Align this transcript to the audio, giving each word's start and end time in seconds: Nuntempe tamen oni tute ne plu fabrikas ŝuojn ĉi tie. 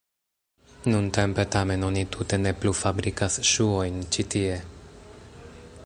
Nuntempe 0.91 1.45
tamen 1.55 1.85
oni 1.89 2.05
tute 2.15 2.39
ne 2.45 2.53
plu 2.63 2.73
fabrikas 2.79 3.39
ŝuojn 3.51 4.01
ĉi 4.17 4.27
tie. 4.35 4.57